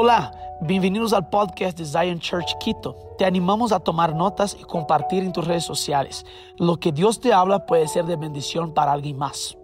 [0.00, 3.16] Hola, bienvenidos al podcast de Zion Church Quito.
[3.18, 6.24] Te animamos a tomar notas y compartir en tus redes sociales.
[6.56, 9.58] Lo que Dios te habla puede ser de bendición para alguien más.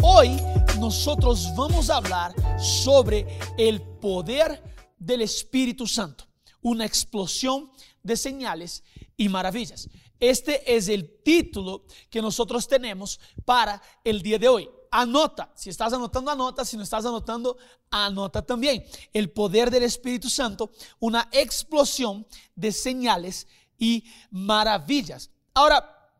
[0.00, 0.40] Hoy
[0.78, 3.26] nosotros vamos a hablar sobre
[3.58, 4.62] el poder
[4.96, 6.22] del Espíritu Santo,
[6.62, 7.68] una explosión
[8.04, 8.84] de señales
[9.16, 9.88] y maravillas.
[10.20, 15.50] Este es el título que nosotros tenemos para el día de hoy anota.
[15.54, 16.64] Si estás anotando, anota.
[16.64, 17.56] Si no estás anotando,
[17.90, 18.84] anota también.
[19.12, 23.46] El poder del Espíritu Santo, una explosión de señales
[23.78, 25.30] y maravillas.
[25.54, 26.12] Ahora,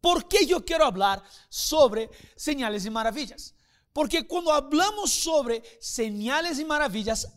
[0.00, 3.54] ¿por qué yo quiero hablar sobre señales y maravillas?
[3.92, 7.28] Porque cuando hablamos sobre señales y maravillas,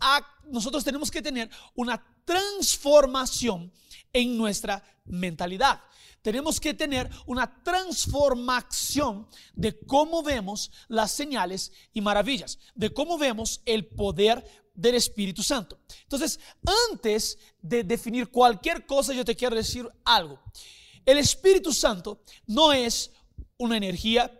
[0.45, 3.71] nosotros tenemos que tener una transformación
[4.11, 5.81] en nuestra mentalidad
[6.23, 13.61] tenemos que tener una transformación de cómo vemos las señales y maravillas, de cómo vemos
[13.65, 15.79] el poder del Espíritu Santo.
[16.01, 16.39] Entonces,
[16.91, 20.39] antes de definir cualquier cosa, yo te quiero decir algo.
[21.05, 23.11] El Espíritu Santo no es
[23.57, 24.31] una energía,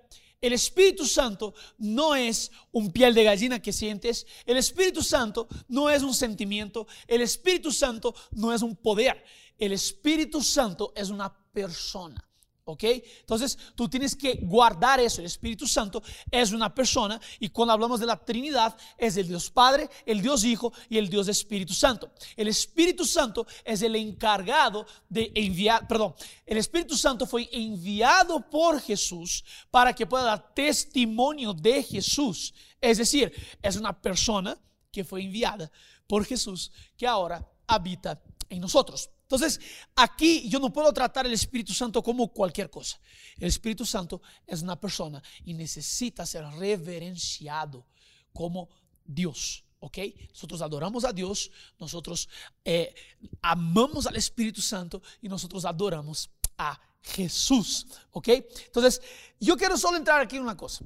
[0.44, 4.28] el Espíritu Santo no es un piel de gallina que sientes.
[4.46, 6.86] El Espíritu Santo no es un sentimiento.
[7.08, 9.24] El Espíritu Santo no es un poder.
[9.58, 12.24] El Espíritu Santo es una persona.
[12.66, 12.84] ¿Ok?
[13.20, 15.20] Entonces tú tienes que guardar eso.
[15.20, 16.02] El Espíritu Santo
[16.32, 20.46] es una persona y cuando hablamos de la Trinidad es el Dios Padre, el Dios
[20.46, 22.12] Hijo y el Dios Espíritu Santo.
[22.38, 26.16] El Espíritu Santo es el encargado de enviar, perdón,
[26.46, 32.54] el Espíritu Santo fue enviado por Jesús para que pueda dar testimonio de Jesús.
[32.80, 34.58] Es decir, es una persona
[34.90, 35.70] que fue enviada
[36.08, 39.10] por Jesús que ahora habita en nosotros.
[39.34, 39.60] Entonces,
[39.96, 43.00] aquí yo no puedo tratar el Espíritu Santo como cualquier cosa.
[43.40, 47.84] El Espíritu Santo es una persona y necesita ser reverenciado
[48.32, 48.70] como
[49.04, 49.64] Dios.
[49.80, 49.98] ¿Ok?
[50.30, 52.30] Nosotros adoramos a Dios, nosotros
[52.64, 52.94] eh,
[53.42, 57.88] amamos al Espíritu Santo y nosotros adoramos a Jesús.
[58.12, 58.28] ¿Ok?
[58.28, 59.02] Entonces,
[59.40, 60.86] yo quiero solo entrar aquí en una cosa.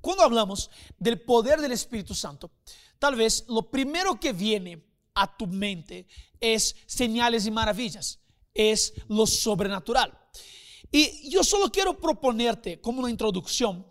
[0.00, 0.68] Cuando hablamos
[0.98, 2.50] del poder del Espíritu Santo,
[2.98, 4.87] tal vez lo primero que viene
[5.20, 6.06] a tu mente
[6.40, 8.20] es señales y maravillas,
[8.54, 10.16] es lo sobrenatural.
[10.90, 13.86] Y yo solo quiero proponerte como una introducción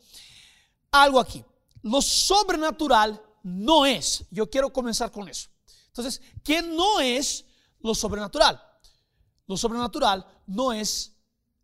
[0.91, 1.43] algo aquí.
[1.83, 5.49] Lo sobrenatural no es, yo quiero comenzar con eso.
[5.87, 7.45] Entonces, ¿qué no es
[7.79, 8.61] lo sobrenatural?
[9.47, 11.13] Lo sobrenatural no es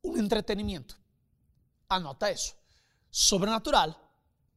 [0.01, 0.95] un entretenimiento.
[1.87, 2.55] Anota eso.
[3.09, 3.97] Sobrenatural,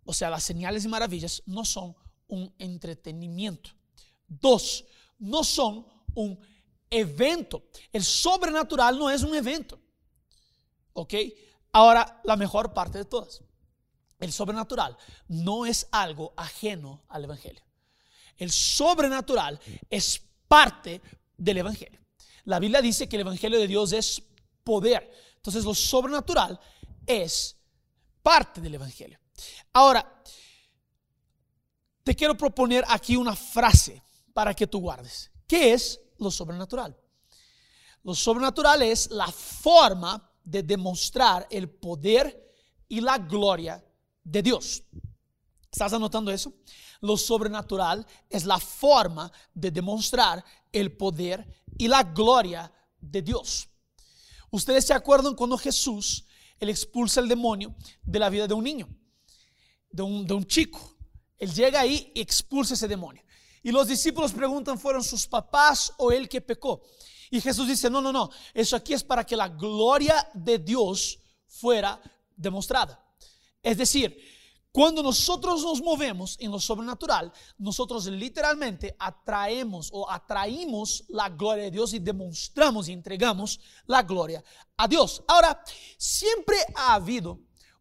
[0.05, 1.95] o sea, las señales y maravillas no son
[2.29, 3.71] un entretenimiento.
[4.27, 4.85] Dos,
[5.19, 6.39] no son un
[6.91, 7.65] evento.
[7.93, 9.81] El sobrenatural no es un evento.
[10.93, 11.15] ¿Ok?
[11.73, 13.43] Ahora, la mejor parte de todas.
[14.19, 14.97] El sobrenatural
[15.29, 17.63] no es algo ajeno al Evangelio.
[18.37, 19.61] El sobrenatural
[19.91, 21.03] es parte
[21.37, 22.01] del Evangelio.
[22.45, 24.23] La Biblia dice que el Evangelio de Dios es
[24.65, 25.11] poder.
[25.37, 26.59] Entonces lo sobrenatural
[27.07, 27.57] es
[28.23, 29.21] parte del Evangelio.
[29.73, 30.23] Ahora,
[32.03, 34.03] te quiero proponer aquí una frase
[34.37, 35.31] para que tú guardes.
[35.49, 36.95] ¿Qué es lo sobrenatural?
[38.03, 42.53] Lo sobrenatural es la forma de demostrar el poder
[42.87, 43.83] y la gloria
[44.23, 44.83] de Dios.
[45.73, 46.53] ¿Estás anotando eso?
[47.01, 52.71] Lo sobrenatural es la forma de demostrar el poder y la gloria
[53.01, 53.71] de Dios.
[54.51, 56.27] Ustedes se acuerdan cuando Jesús
[56.61, 58.87] expulsa el demonio de la vida de un niño,
[59.91, 60.95] de un, de un chico.
[61.39, 63.23] Él llega ahí y expulsa ese demonio.
[63.67, 66.85] Y los discípulos preguntan, ¿fueron sus papás o él que pecó?
[67.33, 71.19] Y Jesús dice, no, no, no, eso aquí es para que la gloria de Dios
[71.49, 72.01] fuera
[72.37, 73.05] demostrada.
[73.61, 74.17] Es decir,
[74.71, 81.73] cuando nosotros nos movemos en lo sobrenatural, nosotros literalmente atraemos o atraímos la gloria de
[81.73, 84.45] Dios y demostramos y entregamos la gloria
[84.77, 85.25] a Dios.
[85.27, 85.61] Ahora,
[85.99, 87.41] siempre ha habido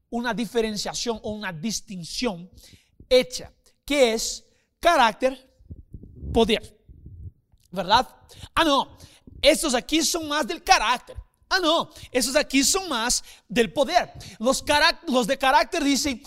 [0.09, 2.49] una diferenciación o una distinción
[3.07, 3.53] hecha,
[3.85, 4.43] que es
[4.79, 5.53] carácter
[6.35, 6.77] poder.
[7.71, 8.05] ¿Verdad?
[8.53, 8.97] Ah, no,
[9.41, 11.15] estos aquí son más del carácter.
[11.47, 14.11] Ah, no, esos aquí son más del poder.
[14.39, 14.61] Los,
[15.07, 16.21] los de carácter dicen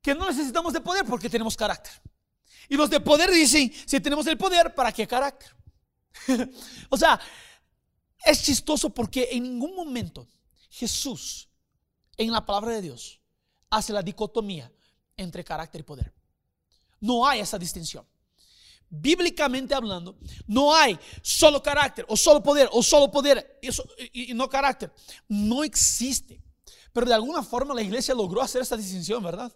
[0.00, 1.92] que no necesitamos de poder porque tenemos carácter.
[2.68, 5.50] Y los de poder dicen, si tenemos el poder, ¿para qué carácter?
[6.88, 7.20] o sea,
[8.24, 10.28] es chistoso porque en ningún momento
[10.70, 11.48] Jesús,
[12.16, 13.20] en la palabra de Dios,
[13.70, 14.70] hace la dicotomía
[15.16, 16.14] entre carácter y poder.
[17.00, 18.06] No hay esa distinción
[18.94, 23.58] bíblicamente hablando, no hay solo carácter o solo poder o solo poder
[24.12, 24.92] y, no carácter.
[25.28, 26.42] No existe.
[26.92, 29.50] Pero de alguna forma la iglesia logró hacer esta distinción, ¿verdad?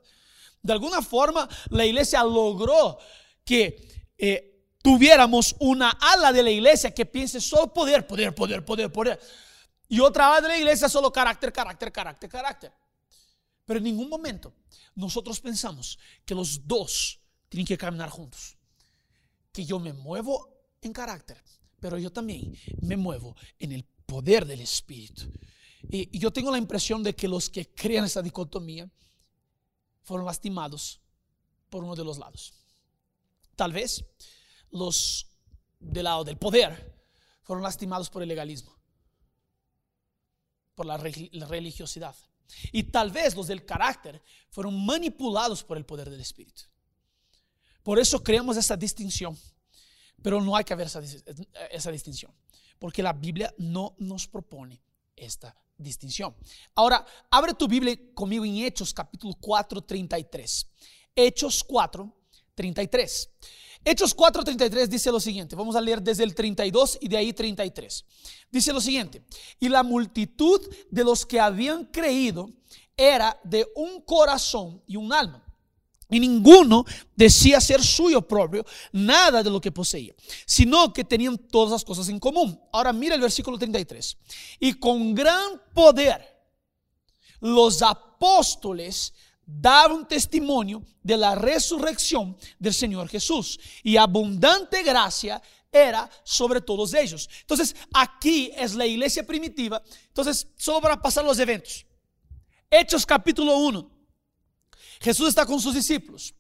[0.63, 2.99] De alguna forma la iglesia logró
[3.45, 8.91] que eh, tuviéramos una ala de la iglesia que piense solo poder, poder, poder, poder,
[8.91, 9.21] poder.
[9.87, 12.73] Y otra ala de la iglesia solo carácter, carácter, carácter, carácter.
[13.67, 14.55] Pero en ningún momento
[14.95, 18.56] nosotros pensamos que los dos tienen que caminar juntos.
[19.57, 21.43] Que yo me muevo en carácter,
[21.81, 25.33] pero yo también me muevo en el poder del Espíritu.
[25.89, 28.87] Y, yo tengo la impresión de que los que crean esa dicotomía
[30.03, 31.01] fueron lastimados
[31.71, 32.53] por uno de los lados.
[33.55, 34.05] Tal vez
[34.73, 35.27] los
[35.81, 36.95] del lado del poder
[37.43, 38.77] fueron lastimados por el legalismo,
[40.75, 42.15] por la religiosidad.
[42.73, 44.21] Y tal vez los del carácter
[44.51, 46.65] fueron manipulados por el poder del Espíritu.
[47.87, 49.39] Por eso creamos esa distinción.
[50.21, 51.01] Pero no hay que haber esa,
[51.71, 52.33] esa distinción.
[52.81, 54.83] Porque la Biblia no nos propone
[55.15, 56.35] esta distinción.
[56.75, 60.67] Ahora, abre tu Biblia conmigo en Hechos capítulo 4, 33.
[61.15, 62.13] Hechos 4,
[62.57, 63.31] 33.
[63.85, 65.55] Hechos 4, 33 dice lo siguiente.
[65.55, 68.05] Vamos a leer desde el 32 y de ahí 33.
[68.51, 69.23] Dice lo siguiente.
[69.61, 70.61] Y la multitud
[70.91, 72.51] de los que habían creído
[72.97, 75.46] era de un corazón y un alma.
[76.09, 76.85] Y ninguno
[77.17, 80.15] decía ser suyo propio nada de lo que poseía,
[80.47, 82.61] sino que tenían todas las cosas en común.
[82.73, 84.17] Ahora mira el versículo 33.
[84.61, 86.37] Y con gran poder
[87.41, 89.13] los apóstoles
[89.45, 93.59] daban testimonio de la resurrección del Señor Jesús.
[93.83, 95.43] Y abundante gracia
[95.73, 97.29] era sobre todos ellos.
[97.41, 99.83] Entonces, aquí es la iglesia primitiva.
[100.09, 101.85] Entonces, solo para pasar los eventos.
[102.71, 103.96] Hechos capítulo 1.
[105.01, 106.35] Jesús está con sus discípulos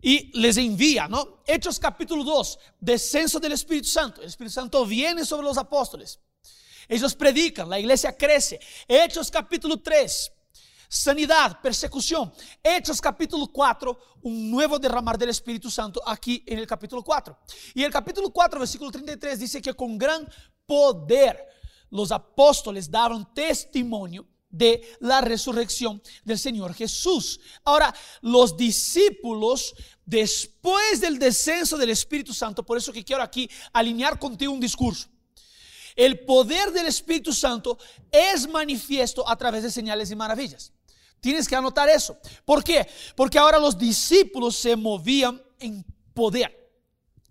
[0.00, 1.42] y les envía, ¿no?
[1.46, 4.20] Hechos capítulo 2, descenso del Espíritu Santo.
[4.20, 6.20] El Espíritu Santo viene sobre los apóstoles.
[6.88, 8.60] Ellos predican, la iglesia crece.
[8.86, 10.32] Hechos capítulo 3,
[10.88, 12.32] sanidad, persecución.
[12.62, 17.36] Hechos capítulo 4, un nuevo derramar del Espíritu Santo aquí en el capítulo 4.
[17.74, 20.28] Y el capítulo 4, versículo 33 dice que con gran
[20.66, 21.44] poder
[21.90, 24.26] los apóstoles daban testimonio
[24.56, 27.40] de la resurrección del Señor Jesús.
[27.64, 29.74] Ahora, los discípulos,
[30.04, 35.08] después del descenso del Espíritu Santo, por eso que quiero aquí alinear contigo un discurso.
[35.94, 37.78] El poder del Espíritu Santo
[38.10, 40.72] es manifiesto a través de señales y maravillas.
[41.20, 42.18] Tienes que anotar eso.
[42.44, 42.86] ¿Por qué?
[43.14, 46.54] Porque ahora los discípulos se movían en poder.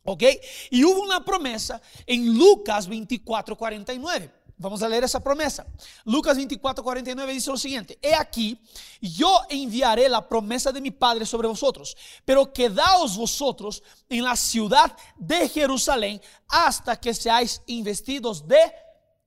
[0.04, 0.24] ¿Ok?
[0.72, 4.45] Y hubo una promesa en Lucas 24, 49.
[4.58, 5.68] Vamos a leer esa promesa.
[6.06, 8.00] Lucas 24, 49 dice lo siguiente.
[8.02, 8.58] He aquí,
[9.02, 14.96] yo enviaré la promesa de mi Padre sobre vosotros, pero quedaos vosotros en la ciudad
[15.18, 18.60] de Jerusalén hasta que seáis investidos de,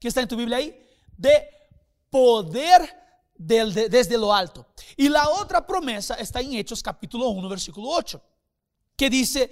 [0.01, 0.83] ¿qué está en tu Biblia ahí?
[1.17, 1.47] De
[2.09, 2.97] poder
[3.37, 4.67] desde lo alto.
[4.97, 8.21] Y la otra promesa está en Hechos capítulo 1, versículo 8,
[8.97, 9.51] que dice,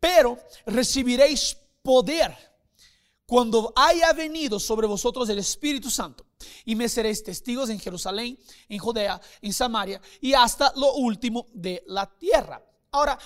[0.00, 2.49] pero recibiréis poder
[3.30, 6.26] cuando haya venido sobre vosotros el Espíritu Santo,
[6.64, 8.36] y me seréis testigos en Jerusalén,
[8.68, 12.60] en Judea, en Samaria y hasta lo último de la tierra.
[12.90, 13.16] Ahora,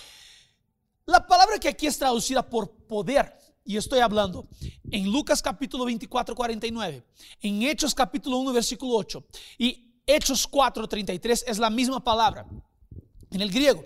[1.07, 3.35] la palabra que aquí es traducida por poder,
[3.65, 4.47] y estoy hablando
[4.91, 7.03] en Lucas capítulo 24, 49,
[7.41, 9.25] en Hechos capítulo 1, versículo 8,
[9.57, 12.47] y Hechos 4, 33 es la misma palabra
[13.37, 13.85] en el griego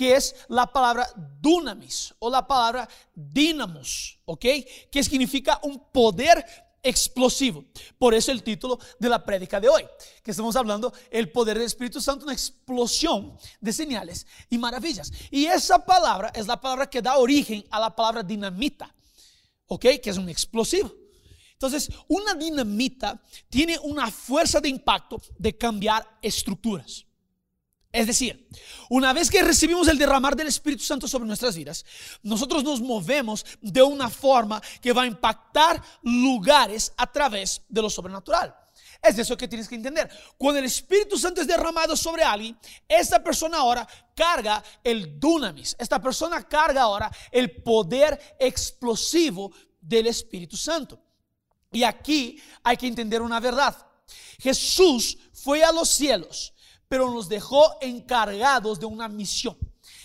[0.00, 4.46] que es la palabra dunamis o la palabra dinamos, ¿ok?
[4.90, 6.42] Que significa un poder
[6.82, 7.64] explosivo.
[7.98, 9.84] Por eso el título de la prédica de hoy,
[10.22, 15.12] que estamos hablando el poder del Espíritu Santo, una explosión de señales y maravillas.
[15.30, 18.94] Y esa palabra es la palabra que da origen a la palabra dinamita,
[19.66, 19.86] ¿ok?
[20.02, 20.94] Que es un explosivo.
[21.52, 27.04] Entonces, una dinamita tiene una fuerza de impacto de cambiar estructuras.
[27.92, 28.48] Es decir,
[28.88, 31.84] una vez que recibimos el derramar del Espíritu Santo sobre nuestras vidas,
[32.22, 37.90] nosotros nos movemos de una forma que va a impactar lugares a través de lo
[37.90, 38.54] sobrenatural.
[39.02, 40.08] Es eso que tienes que entender.
[40.36, 42.56] Cuando el Espíritu Santo es derramado sobre alguien,
[42.86, 45.74] esta persona ahora carga el dunamis.
[45.78, 51.00] Esta persona carga ahora el poder explosivo del Espíritu Santo.
[51.72, 53.74] Y aquí hay que entender una verdad.
[54.38, 56.52] Jesús fue a los cielos
[56.90, 59.56] pero nos dejó encargados de una misión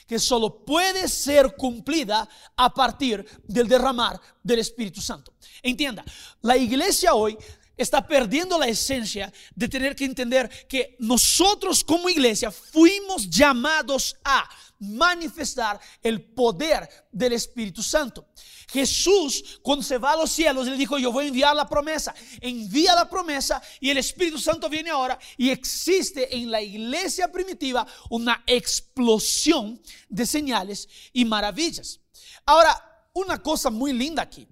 [0.06, 5.34] que solo puede ser cumplida a partir del derramar del Espíritu Santo.
[5.64, 6.06] Entienda,
[6.44, 7.36] la iglesia hoy
[7.76, 14.48] está perdiendo la esencia de tener que entender que nosotros como iglesia fuimos llamados a
[14.80, 18.28] manifestar el poder del Espíritu Santo.
[18.70, 22.14] Jesús, cuando se va a los cielos, le dijo, yo voy a enviar la promesa.
[22.42, 27.86] Envía la promesa y el Espíritu Santo viene ahora y existe en la iglesia primitiva
[28.10, 32.00] una explosión de señales y maravillas.
[32.46, 34.48] Ahora, una cosa muy linda aquí.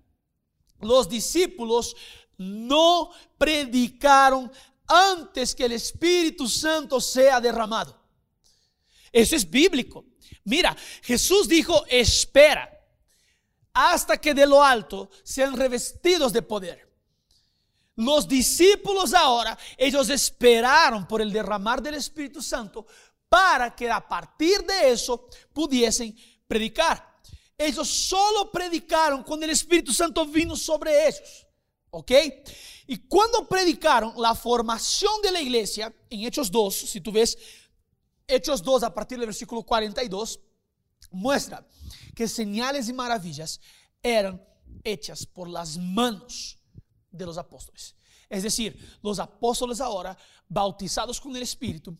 [0.79, 1.95] Los discípulos
[2.37, 4.51] no predicaron
[4.87, 7.99] antes que el Espíritu Santo sea derramado.
[9.11, 10.05] Eso es bíblico.
[10.43, 12.69] Mira, Jesús dijo, espera
[13.73, 16.91] hasta que de lo alto sean revestidos de poder.
[17.95, 22.85] Los discípulos ahora, ellos esperaron por el derramar del Espíritu Santo
[23.29, 26.15] para que a partir de eso pudiesen
[26.47, 27.13] predicar.
[27.57, 31.47] Ellos solo predicaron cuando el Espíritu Santo vino sobre ellos.
[31.91, 32.11] ¿Ok?
[32.87, 37.37] Y cuando predicaron la formación de la iglesia, en Hechos 2, si tú ves
[38.27, 40.39] Hechos 2 a partir del versículo 42,
[41.11, 41.65] muestra
[42.15, 43.59] que señales y maravillas
[44.01, 44.43] eran
[44.83, 46.57] hechas por las manos
[47.11, 47.95] de los apóstoles.
[48.29, 51.97] Es decir, los apóstoles ahora, bautizados con el Espíritu,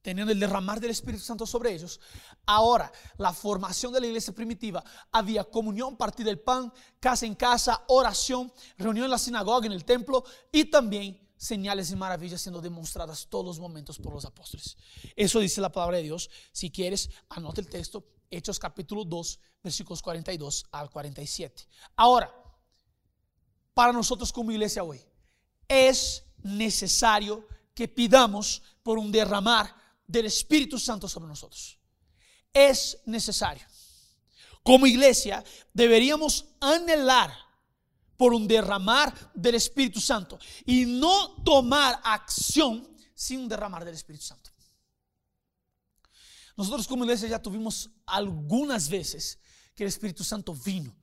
[0.00, 2.00] teniendo el derramar del Espíritu Santo sobre ellos,
[2.46, 7.84] ahora la formación de la iglesia primitiva, había comunión, partir del pan, casa en casa,
[7.88, 13.26] oración, reunión en la sinagoga, en el templo y también señales y maravillas siendo demostradas
[13.28, 14.76] todos los momentos por los apóstoles.
[15.14, 16.30] Eso dice la palabra de Dios.
[16.52, 21.68] Si quieres, anota el texto, Hechos capítulo 2, versículos 42 al 47.
[21.96, 22.32] Ahora,
[23.74, 25.00] para nosotros como iglesia hoy,
[25.68, 29.74] es necesario que pidamos por un derramar
[30.06, 31.78] del Espíritu Santo sobre nosotros.
[32.52, 33.66] Es necesario.
[34.62, 37.45] Como iglesia deberíamos anhelar
[38.16, 44.24] por un derramar del Espíritu Santo y no tomar acción sin un derramar del Espíritu
[44.24, 44.50] Santo.
[46.56, 49.38] Nosotros como iglesia ya tuvimos algunas veces
[49.74, 50.96] que el Espíritu Santo vino,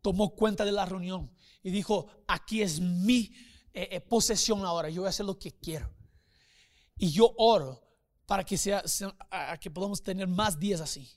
[0.00, 3.32] tomó cuenta de la reunión y dijo, aquí es mi
[3.72, 5.92] eh, eh, posesión ahora, yo voy a hacer lo que quiero.
[6.96, 7.82] Y yo oro
[8.26, 8.82] para que, sea,
[9.60, 11.10] que podamos tener más días así.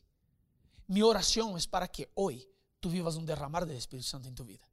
[0.88, 2.48] Mi oración es para que hoy
[2.80, 4.69] tú vivas un derramar del Espíritu Santo en tu vida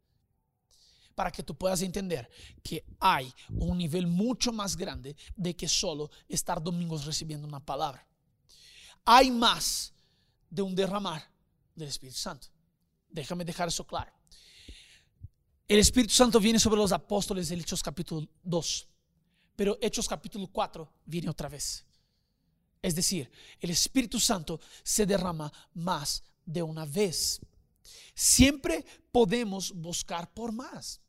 [1.16, 2.30] para que tú puedas entender
[2.62, 8.06] que hay un nivel mucho más grande de que solo estar domingos recibiendo una palabra.
[9.04, 9.94] Hay más
[10.50, 11.28] de un derramar
[11.74, 12.48] del Espíritu Santo.
[13.08, 14.12] Déjame dejar eso claro.
[15.66, 18.88] El Espíritu Santo viene sobre los apóstoles en Hechos capítulo 2,
[19.56, 21.84] pero Hechos capítulo 4 viene otra vez.
[22.82, 27.40] Es decir, el Espíritu Santo se derrama más de una vez.
[28.14, 31.00] Siempre podemos buscar por más.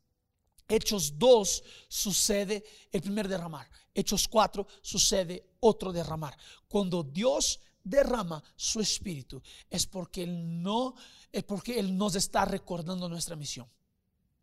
[0.68, 3.68] Hechos 2 sucede el primer derramar.
[3.94, 6.36] Hechos 4 sucede otro derramar.
[6.68, 10.94] Cuando Dios derrama su espíritu es porque él no
[11.32, 13.68] es porque él nos está recordando nuestra misión.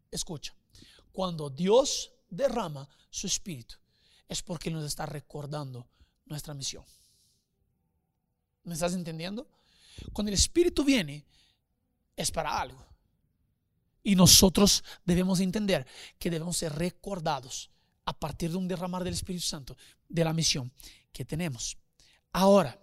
[0.10, 0.56] Escucha.
[1.12, 3.76] Cuando Dios derrama su espíritu
[4.28, 5.88] es porque nos está recordando
[6.26, 6.84] nuestra misión.
[8.64, 9.48] ¿Me estás entendiendo?
[10.12, 11.26] Cuando el espíritu viene
[12.16, 12.84] es para algo.
[14.06, 15.88] Y nosotros debemos entender
[16.20, 17.72] que debemos ser recordados
[18.06, 19.76] a partir de un derramar del Espíritu Santo
[20.08, 20.72] de la misión
[21.12, 21.76] que tenemos.
[22.32, 22.80] Ahora,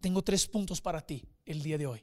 [0.00, 2.02] tengo tres puntos para ti el día de hoy.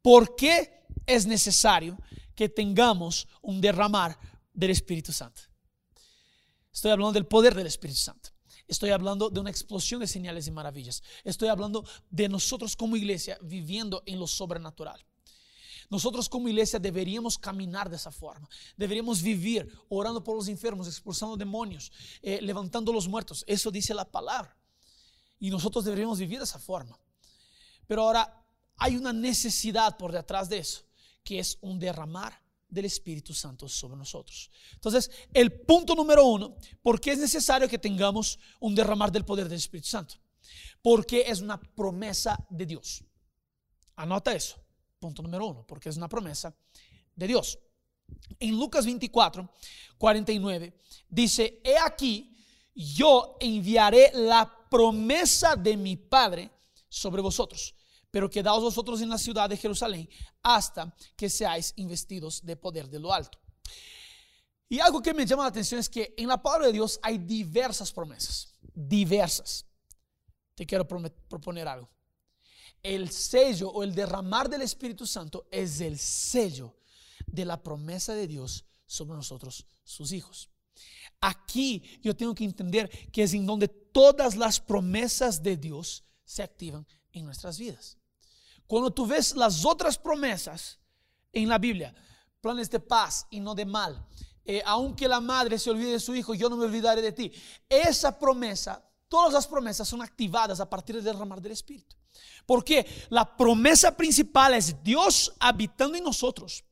[0.00, 1.98] ¿Por qué es necesario
[2.34, 4.18] que tengamos un derramar
[4.54, 5.42] del Espíritu Santo?
[6.72, 8.30] Estoy hablando del poder del Espíritu Santo.
[8.66, 11.02] Estoy hablando de una explosión de señales y maravillas.
[11.24, 15.04] Estoy hablando de nosotros como iglesia viviendo en lo sobrenatural.
[15.90, 18.48] Nosotros como iglesia deberíamos caminar de esa forma.
[18.76, 23.44] Deberíamos vivir orando por los enfermos, expulsando demonios, eh, levantando los muertos.
[23.46, 24.56] Eso dice la palabra.
[25.38, 26.98] Y nosotros deberíamos vivir de esa forma.
[27.86, 28.44] Pero ahora
[28.76, 30.84] hay una necesidad por detrás de eso,
[31.22, 34.50] que es un derramar del Espíritu Santo sobre nosotros.
[34.72, 39.48] Entonces, el punto número uno, ¿por qué es necesario que tengamos un derramar del poder
[39.48, 40.16] del Espíritu Santo?
[40.82, 43.04] Porque es una promesa de Dios.
[43.96, 44.63] Anota eso.
[45.04, 46.56] Punto número uno, porque es una promesa
[47.14, 47.58] de Dios.
[48.40, 49.46] En Lucas 24,
[49.98, 50.80] 49,
[51.10, 52.34] dice, he aquí,
[52.74, 56.50] yo enviaré la promesa de mi Padre
[56.88, 57.74] sobre vosotros,
[58.10, 60.08] pero quedaos vosotros en la ciudad de Jerusalén
[60.42, 63.38] hasta que seáis investidos de poder de lo alto.
[64.70, 67.18] Y algo que me llama la atención es que en la palabra de Dios hay
[67.18, 69.66] diversas promesas, diversas.
[70.54, 71.93] Te quiero proponer algo
[72.84, 76.76] el sello o el derramar del Espíritu Santo es el sello
[77.26, 80.50] de la promesa de Dios sobre nosotros, sus hijos.
[81.20, 86.42] Aquí yo tengo que entender que es en donde todas las promesas de Dios se
[86.42, 87.96] activan en nuestras vidas.
[88.66, 90.78] Cuando tú ves las otras promesas
[91.32, 91.94] en la Biblia,
[92.42, 94.06] planes de paz y no de mal,
[94.44, 97.32] eh, aunque la madre se olvide de su hijo, yo no me olvidaré de ti.
[97.66, 101.96] Esa promesa, todas las promesas son activadas a partir del derramar del Espíritu.
[102.46, 106.64] Porque la promesa principal es Dios habitando en nosotros.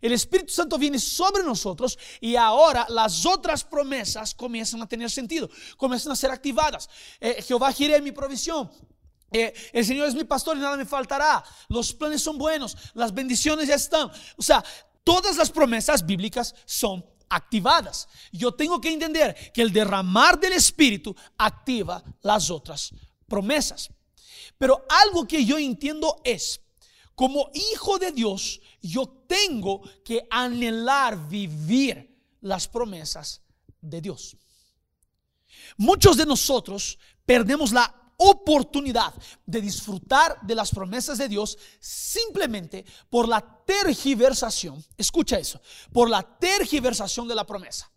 [0.00, 5.48] El Espíritu Santo viene sobre nosotros y ahora las otras promesas comienzan a tener sentido,
[5.76, 6.88] comienzan a ser activadas.
[7.18, 8.70] Eh, Jehová quiere mi provisión.
[9.32, 11.42] Eh, el Señor es mi pastor y nada me faltará.
[11.68, 14.10] Los planes son buenos, las bendiciones ya están.
[14.36, 14.62] O sea,
[15.02, 18.08] todas las promesas bíblicas son activadas.
[18.32, 22.92] Yo tengo que entender que el derramar del Espíritu activa las otras
[23.26, 23.90] promesas.
[24.58, 26.60] Pero algo que yo entiendo es,
[27.14, 33.42] como hijo de Dios, yo tengo que anhelar vivir las promesas
[33.80, 34.36] de Dios.
[35.76, 43.28] Muchos de nosotros perdemos la oportunidad de disfrutar de las promesas de Dios simplemente por
[43.28, 45.60] la tergiversación, escucha eso,
[45.92, 47.90] por la tergiversación de la promesa.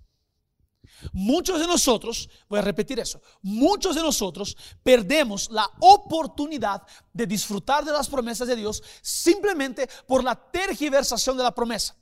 [1.13, 7.86] Muchos de nosotros, voy a repetir eso, muchos de nosotros perdemos la oportunidad de disfrutar
[7.86, 11.96] de las promesas de Dios simplemente por la tergiversación de la promesa.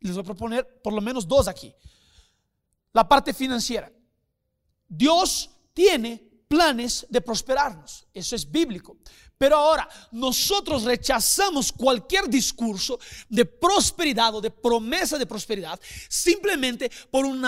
[0.00, 1.74] Les voy a proponer por lo menos dos aquí.
[2.92, 3.90] La parte financiera.
[4.88, 8.06] Dios tiene planes de prosperarnos.
[8.12, 8.98] Eso es bíblico.
[9.38, 15.80] Pero ahora nosotros rechazamos cualquier discurso de prosperidad o de promesa de prosperidad
[16.10, 17.40] simplemente por un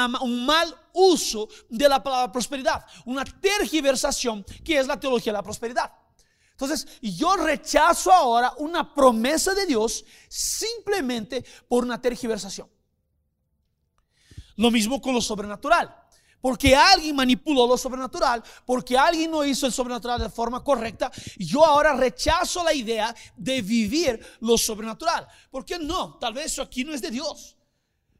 [0.46, 5.92] mal uso de la palabra prosperidad, una tergiversación que es la teología de la prosperidad.
[6.52, 12.70] Entonces, yo rechazo ahora una promesa de Dios simplemente por una tergiversación.
[14.56, 16.03] Lo mismo con lo sobrenatural
[16.44, 21.64] porque alguien manipuló lo sobrenatural, porque alguien no hizo el sobrenatural de forma correcta, yo
[21.64, 25.26] ahora rechazo la idea de vivir lo sobrenatural.
[25.50, 26.18] ¿Por qué no?
[26.18, 27.56] Tal vez eso aquí no es de Dios.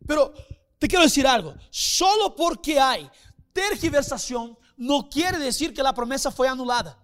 [0.07, 0.33] Pero
[0.78, 3.11] te quiero decir algo, solo porque hay
[3.52, 6.99] tergiversación no quiere decir que la promesa fue anulada.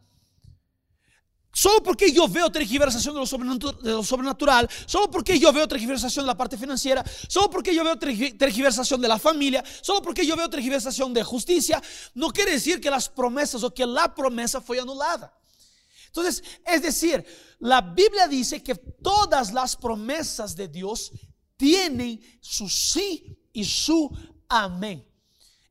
[1.52, 6.36] Solo porque yo veo tergiversación de lo, sobrenatural, solo porque yo veo tergiversación de la
[6.36, 11.12] parte financiera, solo porque yo veo tergiversación de la familia, solo porque yo veo tergiversación
[11.12, 11.82] de justicia,
[12.14, 15.36] no quiere decir que las promesas o que la promesa fue anulada.
[16.06, 17.24] Entonces, es decir,
[17.58, 21.12] la Biblia dice que todas las promesas de Dios
[21.56, 24.08] tienen su sí y su
[24.48, 25.09] amén.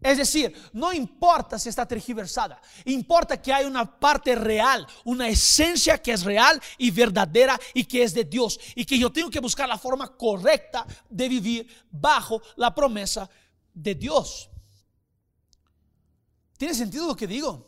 [0.02, 6.02] Es decir, no importa si está tergiversada, importa que hay una parte real, una esencia
[6.02, 9.42] que es real y verdadera y que es de Dios y que yo tengo que
[9.42, 13.30] buscar la forma correcta de vivir bajo la promesa
[13.74, 14.50] de Dios.
[16.58, 17.68] ¿Tiene sentido lo que digo?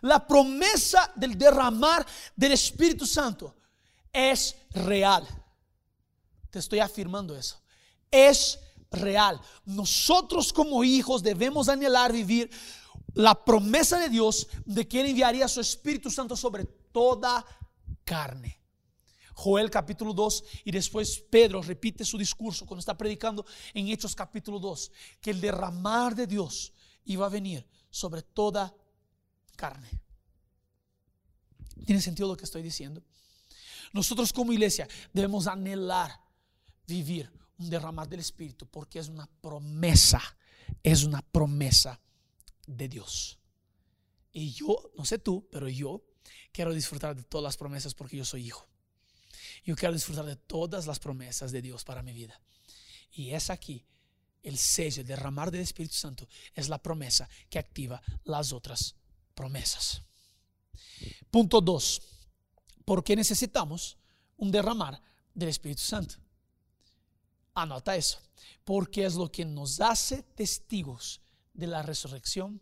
[0.00, 3.56] La promesa del derramar del Espíritu Santo
[4.10, 5.28] es real.
[6.50, 7.60] Te estoy afirmando eso.
[8.10, 8.69] Es real.
[9.64, 12.50] Nosotros como hijos debemos anhelar vivir
[13.14, 17.44] la promesa de Dios de que Él enviaría su Espíritu Santo sobre toda
[18.04, 18.58] carne.
[19.34, 24.58] Joel capítulo 2 y después Pedro repite su discurso cuando está predicando en Hechos capítulo
[24.58, 26.72] 2, que el derramar de Dios
[27.04, 28.74] iba a venir sobre toda
[29.56, 29.88] carne.
[31.86, 33.02] ¿Tiene sentido lo que estoy diciendo?
[33.92, 36.20] Nosotros como iglesia debemos anhelar
[36.86, 40.20] vivir un derramar del Espíritu porque es una promesa,
[40.82, 42.00] es una promesa
[42.66, 43.38] de Dios.
[44.32, 46.02] Y yo, no sé tú, pero yo
[46.52, 48.66] quiero disfrutar de todas las promesas porque yo soy hijo.
[49.64, 52.40] Yo quiero disfrutar de todas las promesas de Dios para mi vida.
[53.12, 53.84] Y es aquí
[54.42, 58.94] el sello, el derramar del Espíritu Santo, es la promesa que activa las otras
[59.34, 60.02] promesas.
[61.30, 62.02] Punto 2.
[62.86, 63.98] ¿Por qué necesitamos
[64.38, 65.02] un derramar
[65.34, 66.16] del Espíritu Santo?
[67.54, 68.18] Anota eso,
[68.64, 71.20] porque es lo que nos hace testigos
[71.52, 72.60] de la resurrección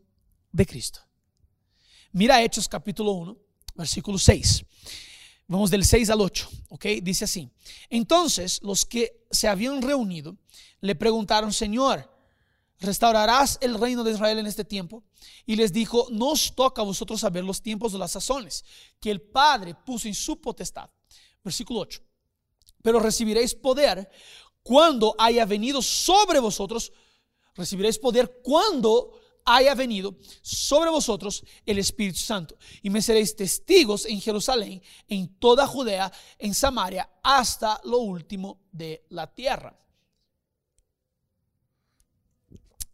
[0.53, 1.01] de Cristo.
[2.13, 3.37] Mira Hechos capítulo 1,
[3.75, 4.65] versículo 6.
[5.47, 6.85] Vamos del 6 al 8, ¿ok?
[7.03, 7.49] Dice así.
[7.89, 10.37] Entonces los que se habían reunido
[10.81, 12.11] le preguntaron, Señor,
[12.81, 15.05] ¿restaurarás el reino de Israel en este tiempo?
[15.47, 18.65] Y les dijo, no os toca a vosotros saber los tiempos de las sazones
[19.01, 20.91] que el Padre puso en su potestad.
[21.43, 22.03] Versículo 8.
[22.83, 24.11] Pero recibiréis poder
[24.69, 26.93] cuando haya venido sobre vosotros,
[27.55, 32.55] recibiréis poder cuando haya venido sobre vosotros el Espíritu Santo.
[32.83, 39.07] Y me seréis testigos en Jerusalén, en toda Judea, en Samaria, hasta lo último de
[39.09, 39.75] la tierra.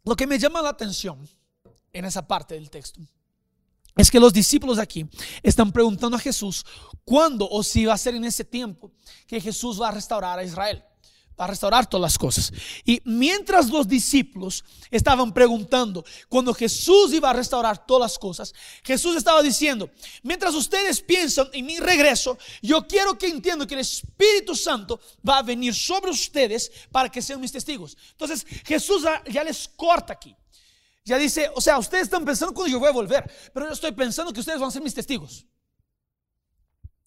[0.05, 1.29] Lo que me llama la atención
[1.93, 3.01] en esa parte del texto
[3.97, 5.09] es que los discípulos aquí
[5.43, 6.65] están preguntando a Jesús
[7.05, 8.93] cuándo o si va a ser en ese tiempo
[9.27, 10.85] que Jesús va a restaurar a Israel.
[11.39, 12.53] Va a restaurar todas las cosas.
[12.85, 19.17] Y mientras los discípulos estaban preguntando cuando Jesús iba a restaurar todas las cosas, Jesús
[19.17, 19.91] estaba diciendo,
[20.23, 25.39] mientras ustedes piensan en mi regreso, yo quiero que entiendan que el Espíritu Santo va
[25.39, 27.97] a venir sobre ustedes para que sean mis testigos.
[28.13, 30.35] Entonces Jesús ya les corta aquí.
[31.05, 33.93] Ya dice, o sea, ustedes están pensando cuando yo voy a volver, pero yo estoy
[33.93, 35.45] pensando que ustedes van a ser mis testigos.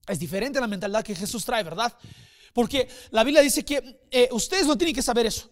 [0.08, 1.94] Es diferente la mentalidad que Jesús trae, ¿verdad?
[2.58, 5.48] Porque la Biblia dice que eh, ustedes no tienen que saber eso.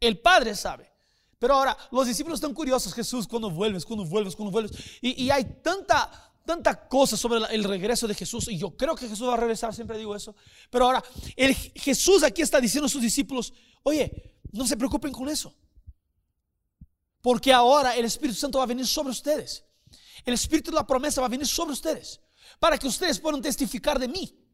[0.00, 0.90] El Padre sabe.
[1.38, 4.72] Pero ahora, los discípulos están curiosos, Jesús, cuando vuelves, cuando vuelves, cuando vuelves.
[5.02, 6.10] Y, hay tanta,
[6.46, 8.48] tanta cosa sobre el regreso de Jesús.
[8.48, 10.34] Y yo creo que Jesús va a regresar, siempre digo eso.
[10.70, 11.04] Pero ahora,
[11.36, 15.54] el, Jesús aquí está diciendo a sus discípulos, oye, no se preocupen con eso.
[17.20, 19.62] Porque ahora el Espíritu Santo va a venir sobre ustedes.
[20.24, 22.18] El Espíritu de la promesa va a venir sobre ustedes.
[22.58, 24.45] Para que ustedes puedan testificar de mí.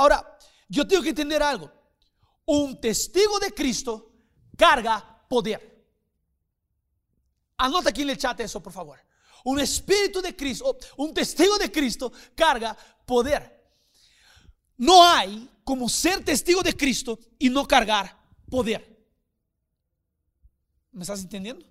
[0.00, 1.70] Ahora, yo tengo que entender algo.
[2.46, 4.14] Un testigo de Cristo
[4.56, 5.60] carga poder.
[7.58, 8.98] Anota aquí en el chat eso, por favor.
[9.44, 13.42] Un espíritu de Cristo, un testigo de Cristo carga poder.
[14.78, 19.06] No hay como ser testigo de Cristo y no cargar poder.
[20.92, 21.66] ¿Me estás entendiendo?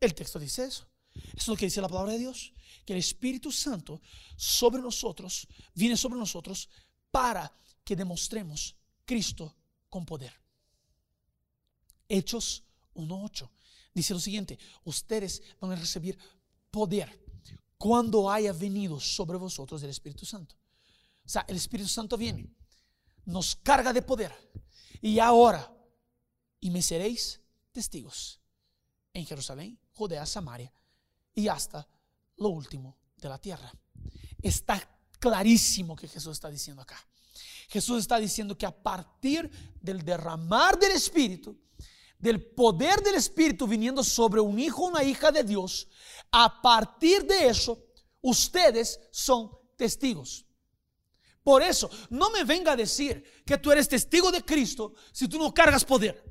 [0.00, 0.88] El texto dice eso.
[1.12, 2.54] Eso es lo que dice la palabra de Dios.
[2.86, 4.00] Que el Espíritu Santo
[4.34, 6.70] sobre nosotros, viene sobre nosotros
[7.10, 7.52] para
[7.84, 9.54] que demostremos Cristo
[9.88, 10.32] con poder.
[12.08, 13.48] Hechos 1.8
[13.94, 16.18] dice lo siguiente, ustedes van a recibir
[16.70, 17.18] poder
[17.76, 20.54] cuando haya venido sobre vosotros el Espíritu Santo.
[21.24, 22.50] O sea, el Espíritu Santo viene,
[23.24, 24.32] nos carga de poder
[25.00, 25.72] y ahora,
[26.60, 27.40] y me seréis
[27.72, 28.40] testigos
[29.12, 30.72] en Jerusalén, Judea, Samaria
[31.34, 31.86] y hasta
[32.36, 33.72] lo último de la tierra.
[34.42, 36.98] Está clarísimo que Jesús está diciendo acá.
[37.68, 39.48] Jesús está diciendo que a partir
[39.80, 41.56] del derramar del Espíritu,
[42.18, 45.86] del poder del Espíritu viniendo sobre un hijo o una hija de Dios,
[46.32, 47.86] a partir de eso,
[48.22, 50.44] ustedes son testigos.
[51.42, 55.38] Por eso, no me venga a decir que tú eres testigo de Cristo si tú
[55.38, 56.22] no cargas poder.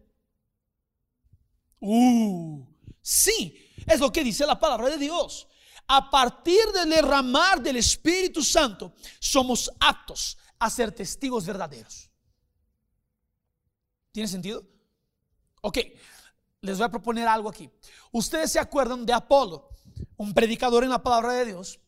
[1.79, 2.65] Uh,
[3.01, 5.47] sí, es lo que dice la palabra de Dios.
[5.91, 12.11] A partir del derramar del Espíritu Santo, somos aptos a ser testigos verdaderos.
[14.11, 14.63] ¿Tiene sentido?
[15.61, 15.79] Ok,
[16.61, 17.71] les voy a proponer algo aquí.
[18.11, 19.67] Ustedes se acuerdan de Apolo,
[20.15, 21.79] un predicador en la palabra de Dios,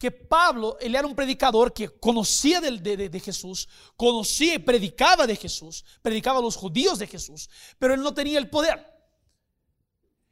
[0.00, 2.72] que Pablo, él era un predicador que conocía de,
[3.08, 8.02] de, Jesús, conocía y predicaba de Jesús, predicaba a los judíos de Jesús, pero él
[8.02, 8.84] no tenía el poder.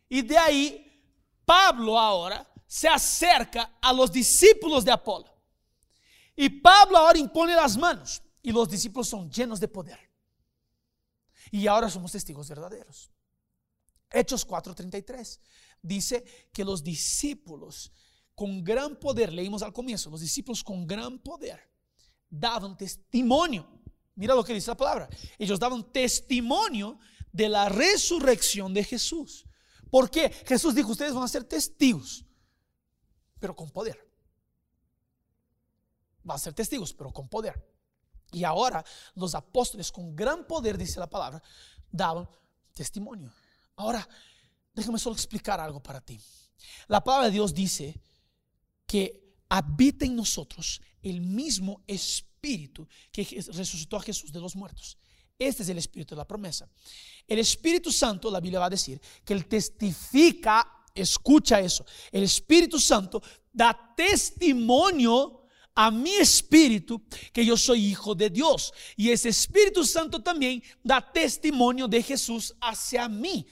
[0.08, 1.04] Y de ahí,
[1.44, 5.30] Pablo ahora se acerca a los discípulos de Apolo.
[6.34, 9.98] Y Pablo ahora impone las manos y los discípulos son llenos de poder.
[11.50, 13.10] Y ahora somos testigos verdaderos.
[14.10, 15.38] Hechos 4:33
[15.82, 17.92] dice que los discípulos
[18.34, 21.60] con gran poder, leímos al comienzo, los discípulos con gran poder
[22.30, 23.68] daban testimonio.
[24.14, 25.10] Mira lo que dice la palabra.
[25.38, 26.98] Ellos daban testimonio
[27.32, 29.44] de la resurrección de Jesús.
[29.90, 32.24] Porque Jesús dijo, ustedes van a ser testigos,
[33.42, 33.98] pero con poder
[36.28, 37.60] va a ser testigos, pero con poder.
[38.30, 38.84] Y ahora
[39.16, 41.42] los apóstoles con gran poder, dice la palabra,
[41.90, 42.28] daban
[42.72, 43.32] testimonio.
[43.74, 44.08] Ahora,
[44.72, 46.20] déjame solo explicar algo para ti.
[46.86, 48.00] La palabra de Dios dice
[48.86, 54.96] que habita en nosotros el mismo espíritu que resucitó a Jesús de los muertos.
[55.36, 56.70] Este es el espíritu de la promesa.
[57.26, 62.78] El Espíritu Santo, la Biblia va a decir, que Él testifica, escucha eso, el Espíritu
[62.78, 65.42] Santo da testimonio
[65.74, 67.02] a mi espíritu
[67.32, 68.72] que yo soy hijo de Dios.
[68.96, 73.46] Y ese Espíritu Santo también da testimonio de Jesús hacia mí.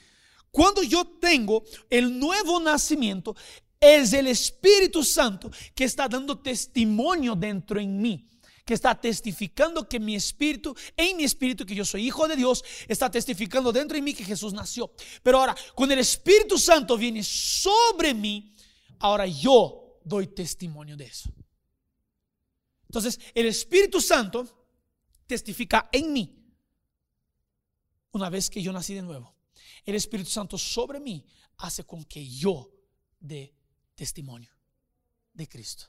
[0.50, 3.34] Cuando yo tengo el nuevo nacimiento,
[3.78, 8.29] es el Espíritu Santo que está dando testimonio dentro en mí
[8.70, 12.62] que está testificando que mi espíritu, en mi espíritu, que yo soy hijo de Dios,
[12.86, 14.92] está testificando dentro de mí que Jesús nació.
[15.24, 18.54] Pero ahora, cuando el Espíritu Santo viene sobre mí,
[19.00, 21.34] ahora yo doy testimonio de eso.
[22.82, 24.68] Entonces, el Espíritu Santo
[25.26, 26.32] testifica en mí
[28.12, 29.34] una vez que yo nací de nuevo.
[29.84, 32.70] El Espíritu Santo sobre mí hace con que yo
[33.18, 33.52] dé
[33.96, 34.52] testimonio
[35.32, 35.86] de Cristo.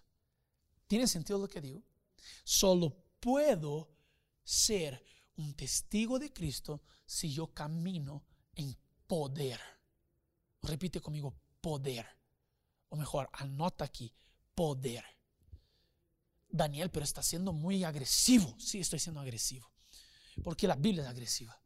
[0.87, 1.83] ¿Tiene sentido lo que digo?
[2.43, 3.89] Solo puedo
[4.43, 5.03] ser
[5.35, 9.59] un testigo de Cristo si yo camino en poder.
[10.61, 12.05] Repite conmigo, poder.
[12.89, 14.13] O mejor, anota aquí,
[14.53, 15.03] poder.
[16.49, 18.55] Daniel, pero está siendo muy agresivo.
[18.59, 19.71] Sí, estoy siendo agresivo.
[20.43, 21.59] Porque la Biblia es agresiva.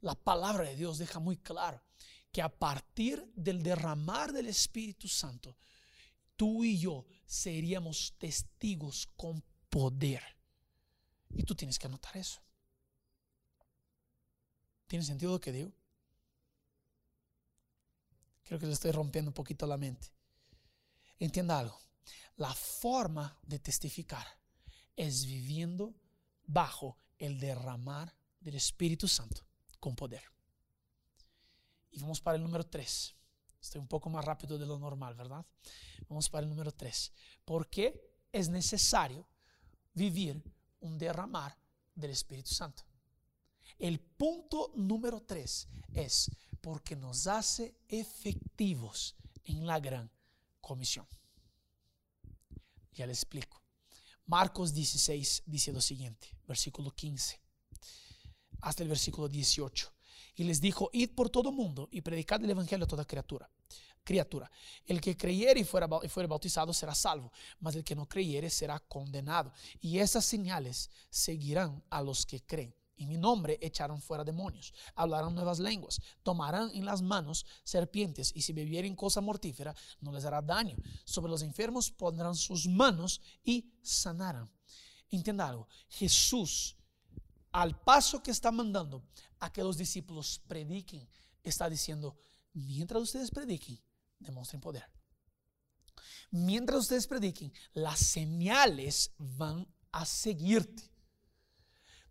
[0.00, 1.82] La palabra de Dios deja muy claro
[2.32, 5.56] que a partir del derramar del Espíritu Santo,
[6.36, 9.42] tú y yo seríamos testigos con
[9.76, 10.22] poder.
[11.34, 12.40] Y tú tienes que anotar eso.
[14.86, 15.70] ¿Tiene sentido lo que digo?
[18.44, 20.08] Creo que le estoy rompiendo un poquito la mente.
[21.18, 21.78] Entienda algo.
[22.36, 24.26] La forma de testificar
[24.96, 25.94] es viviendo
[26.46, 29.46] bajo el derramar del Espíritu Santo
[29.78, 30.22] con poder.
[31.90, 33.14] Y vamos para el número 3.
[33.60, 35.44] Estoy un poco más rápido de lo normal, ¿verdad?
[36.08, 37.12] Vamos para el número 3.
[37.44, 38.00] ¿Por qué
[38.32, 39.28] es necesario
[39.96, 40.40] vivir
[40.80, 41.58] un derramar
[41.96, 42.84] del Espíritu Santo?
[43.76, 46.30] El punto número 3 es
[46.60, 50.08] porque nos hace efectivos en la gran
[50.60, 51.06] comisión.
[52.92, 53.60] Ya le explico.
[54.26, 57.40] Marcos 16 dice lo siguiente, versículo 15
[58.60, 59.92] hasta el versículo 18.
[60.36, 63.50] Y les dijo, id por todo mundo y predicad el evangelio a toda criatura.
[64.06, 64.48] Criatura,
[64.86, 68.50] el que creyere y fuera, y fuera bautizado será salvo, mas el que no creyere
[68.50, 69.52] será condenado.
[69.80, 75.34] Y esas señales seguirán a los que creen en mi nombre echaron fuera demonios, hablarán
[75.34, 80.40] nuevas lenguas, tomarán en las manos serpientes y si bebieren cosa mortífera no les hará
[80.40, 80.76] daño.
[81.04, 84.50] Sobre los enfermos pondrán sus manos y sanarán.
[85.10, 86.76] Entienda algo, Jesús
[87.52, 89.02] al paso que está mandando
[89.40, 91.08] a que los discípulos prediquen,
[91.42, 92.14] está diciendo,
[92.52, 93.80] mientras ustedes prediquen,
[94.18, 94.84] demuestren poder.
[96.30, 100.90] Mientras ustedes prediquen, las señales van a seguirte.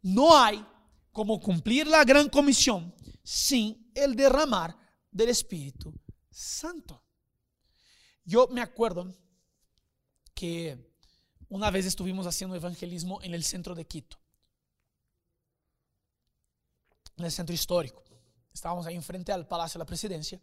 [0.01, 0.65] No hay
[1.11, 4.77] como cumplir la gran comisión sin el derramar
[5.11, 5.93] del Espíritu
[6.29, 7.03] Santo.
[8.23, 9.15] Yo me acuerdo
[10.33, 10.93] que
[11.47, 14.19] una vez estuvimos haciendo evangelismo en el centro de Quito,
[17.17, 18.03] en el centro histórico.
[18.53, 20.41] Estábamos ahí enfrente al Palacio de la Presidencia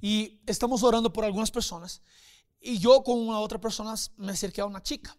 [0.00, 2.02] y estamos orando por algunas personas
[2.60, 5.16] y yo con una otra persona me acerqué a una chica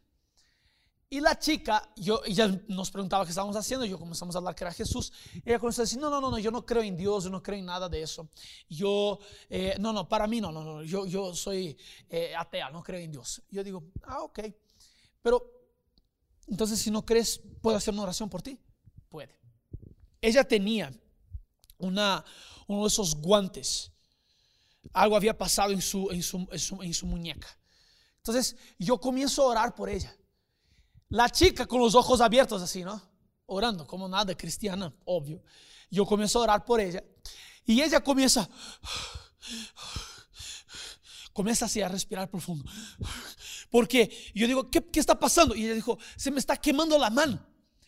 [1.13, 4.63] y la chica, yo, ella nos preguntaba qué estábamos haciendo, yo comenzamos a hablar que
[4.63, 5.11] era Jesús.
[5.43, 7.43] ella comenzó a decir, no, no, no, no, yo no creo en Dios, yo no
[7.43, 8.29] creo en nada de eso.
[8.69, 11.77] Yo, eh, no, no, para mí no, no, no, yo, yo soy
[12.09, 13.41] eh, atea, no creo en Dios.
[13.49, 14.39] Yo digo, ah, ok.
[15.21, 15.51] Pero,
[16.47, 18.57] entonces si no crees, ¿puedo hacer una oración por ti?
[19.09, 19.37] Puede.
[20.21, 20.97] Ella tenía
[21.77, 22.23] una,
[22.67, 23.91] uno de esos guantes.
[24.93, 27.47] Algo había pasado en su, en su, en su, en su muñeca.
[28.17, 30.15] Entonces yo comienzo a orar por ella.
[31.09, 33.01] La chica con los ojos abiertos así, ¿no?
[33.47, 35.43] Orando, como nada cristiana, obvio.
[35.89, 37.03] Yo comienzo a orar por ella.
[37.65, 38.49] Y ella comienza,
[41.33, 42.69] comienza así a respirar profundo.
[43.69, 45.55] Porque yo digo, ¿qué, ¿qué, está pasando?
[45.55, 47.45] Y ella dijo, se me está quemando la mano.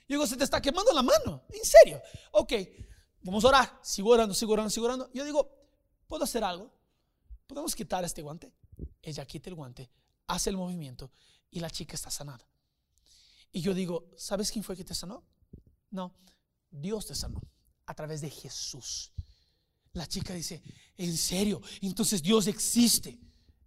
[0.08, 1.46] Yo digo, ¿se te está quemando la mano?
[1.50, 2.02] ¿En serio?
[2.32, 2.54] Ok,
[3.22, 3.80] vamos a orar.
[3.82, 5.10] Sigo orando, sigo orando, sigo orando.
[5.14, 5.50] Yo digo,
[6.08, 6.72] ¿puedo hacer algo?
[7.54, 8.52] ¿Podemos quitar este guante?
[9.00, 9.88] Ella quita el guante,
[10.26, 11.12] hace el movimiento
[11.52, 12.50] y la chica está sanada.
[13.52, 15.24] Y yo digo, ¿sabes quién fue que te sanó?
[15.92, 16.16] No,
[16.72, 17.40] Dios te sanó
[17.86, 19.12] a través de Jesús.
[19.92, 20.64] La chica dice,
[20.98, 21.62] ¿en serio?
[21.82, 23.20] Entonces Dios existe.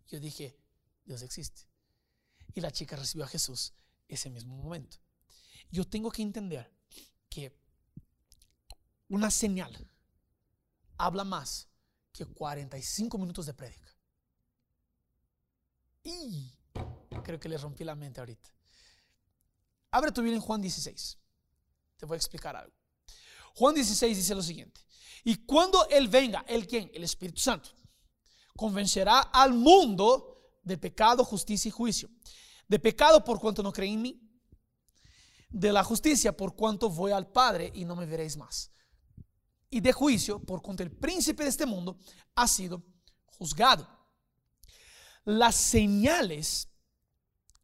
[0.09, 0.59] Yo dije,
[1.05, 1.63] Dios existe.
[2.55, 3.73] Y la chica recibió a Jesús
[4.09, 4.97] ese mismo momento.
[5.71, 6.75] Yo tengo que entender
[7.29, 7.57] que
[9.07, 9.89] una señal
[10.97, 11.69] habla más
[12.17, 13.95] que 45 minutos de prédica.
[16.03, 16.53] Y
[17.23, 18.51] creo que le rompí la mente ahorita.
[19.91, 21.19] Abre tu Biblia en Juan 16.
[21.97, 22.75] Te voy a explicar algo.
[23.55, 24.81] Juan 16 dice lo siguiente.
[25.25, 26.91] Y cuando Él venga, ¿el quién?
[26.95, 27.71] El Espíritu Santo.
[28.57, 32.11] Convencerá al mundo de pecado, justicia y juicio.
[32.69, 34.21] De pecado por cuanto no creen en mí.
[35.49, 38.71] De la justicia por cuanto voy al Padre y no me veréis más.
[39.77, 41.99] Y de juicio por cuanto el príncipe de este mundo
[42.35, 42.83] ha sido
[43.27, 43.87] juzgado.
[45.27, 46.67] Las señales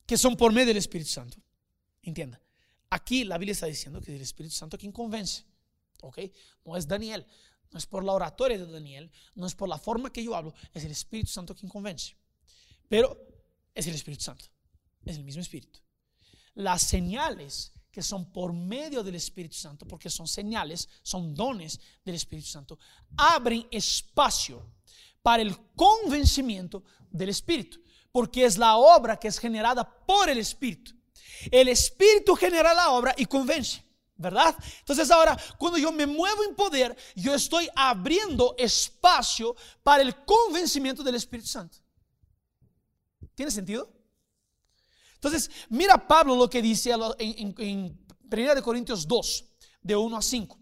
[0.05, 1.38] que son por medio del Espíritu Santo
[2.03, 2.38] Entienda.
[2.90, 5.44] Aquí la Biblia está diciendo que es el Espíritu Santo quien convence.
[6.03, 6.18] ¿Ok?
[6.66, 7.27] No es Daniel.
[7.70, 9.11] No es por la oratoria de Daniel.
[9.35, 10.53] No es por la forma que yo hablo.
[10.75, 12.14] Es el Espíritu Santo quien convence.
[12.90, 13.16] Pero
[13.75, 14.44] es el Espíritu Santo.
[15.07, 15.81] Es el mismo Espíritu.
[16.53, 22.14] Las señales que son por medio del Espíritu Santo, porque son señales, son dones del
[22.14, 22.78] Espíritu Santo,
[23.18, 24.66] abren espacio
[25.20, 27.78] para el convencimiento del Espíritu,
[28.11, 30.92] porque es la obra que es generada por el Espíritu.
[31.50, 33.85] El Espíritu genera la obra y convence.
[34.14, 34.55] ¿Verdad?
[34.78, 41.02] Entonces ahora, cuando yo me muevo en poder, yo estoy abriendo espacio para el convencimiento
[41.02, 41.78] del Espíritu Santo.
[43.35, 43.92] ¿Tiene sentido?
[45.23, 49.45] Entonces, mira Pablo lo que dice en, 1 de Corintios 2,
[49.81, 50.59] de 1 a 5.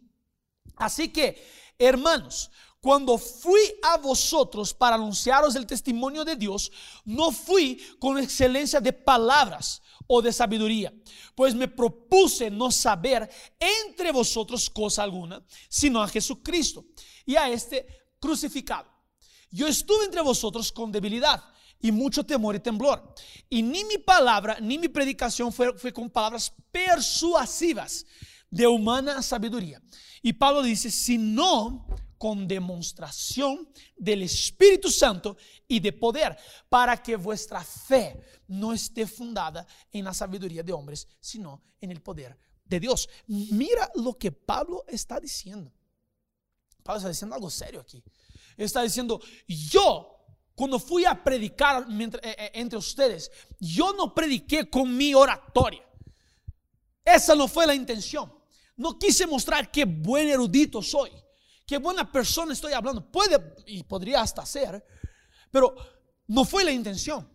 [0.76, 6.70] Así que, hermanos, cuando fui a vosotros para anunciaros el testimonio de Dios,
[7.06, 10.92] no fui con excelencia de palabras o de sabiduría,
[11.34, 16.84] pues me propuse no saber entre vosotros cosa alguna, sino a Jesucristo
[17.24, 17.86] y a este
[18.18, 18.90] crucificado.
[19.50, 21.42] Yo estuve entre vosotros con debilidad
[21.80, 23.14] y mucho temor y temblor.
[23.48, 28.06] Y ni mi palabra ni mi predicación fue, fue con palabras persuasivas
[28.50, 29.80] de humana sabiduría.
[30.22, 31.86] Y Pablo dice, sino
[32.18, 33.66] con demostración
[33.96, 36.36] del Espíritu Santo y de poder,
[36.68, 42.02] para que vuestra fe no esté fundada en la sabiduría de hombres, sino en el
[42.02, 43.08] poder de Dios.
[43.26, 45.72] Mira lo que Pablo está diciendo.
[46.82, 48.02] Pablo está diciendo algo serio aquí.
[48.56, 50.19] Está diciendo, yo
[50.60, 55.82] cuando fui a predicar eh, eh, entre ustedes, yo no prediqué con mi oratoria.
[57.02, 58.30] Esa no fue la intención.
[58.76, 61.12] No quise mostrar qué buen erudito soy,
[61.66, 63.10] qué buena persona estoy hablando.
[63.10, 64.84] Puede y podría hasta ser,
[65.50, 65.74] pero
[66.26, 67.26] no fue la intención.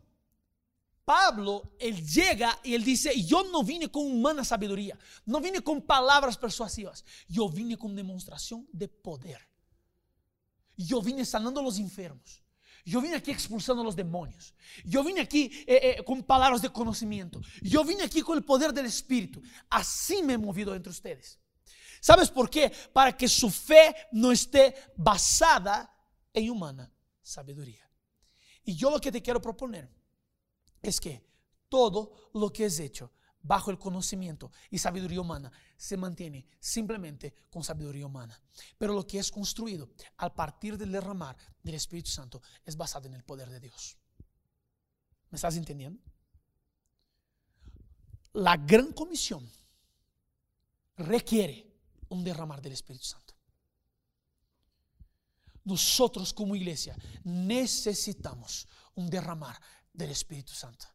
[1.04, 5.82] Pablo, él llega y él dice, yo no vine con humana sabiduría, no vine con
[5.82, 9.42] palabras persuasivas, yo vine con demostración de poder.
[10.78, 12.45] Yo vine sanando a los enfermos.
[12.86, 14.54] Yo vine aquí expulsando a los demonios.
[14.84, 17.42] Yo vine aquí eh, eh, con palabras de conocimiento.
[17.64, 19.42] Yo vine aquí con el poder del Espíritu.
[19.70, 21.40] Así me he movido entre ustedes.
[22.00, 22.72] ¿Sabes por qué?
[22.94, 25.92] Para que su fe no esté basada
[26.32, 26.94] en humana
[27.24, 27.90] sabiduría.
[28.64, 29.90] Y yo lo que te quiero proponer
[30.80, 31.26] es que
[31.68, 33.12] todo lo que es hecho
[33.46, 38.40] bajo el conocimiento y sabiduría humana se mantiene simplemente con sabiduría humana.
[38.78, 43.14] Pero lo que es construido al partir del derramar del Espíritu Santo es basado en
[43.14, 43.98] el poder de Dios.
[45.30, 46.02] ¿Me estás entendiendo?
[48.34, 49.50] La gran comisión
[50.98, 51.72] requiere
[52.10, 53.36] un derramar del Espíritu Santo.
[55.64, 59.60] Nosotros como iglesia necesitamos un derramar
[59.94, 60.95] del Espíritu Santo.